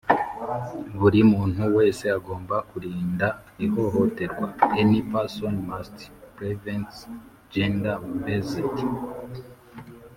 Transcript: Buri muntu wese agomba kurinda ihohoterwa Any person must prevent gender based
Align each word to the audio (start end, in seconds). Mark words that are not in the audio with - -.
Buri 0.99 1.19
muntu 1.31 1.61
wese 1.77 2.05
agomba 2.17 2.55
kurinda 2.69 3.27
ihohoterwa 3.65 4.47
Any 4.81 4.99
person 5.13 5.53
must 5.69 5.97
prevent 6.37 6.91
gender 7.53 7.95
based 8.23 8.75